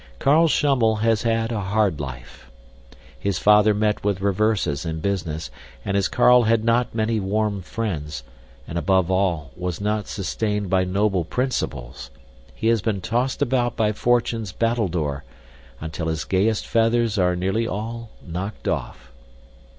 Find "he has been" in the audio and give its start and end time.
12.55-12.99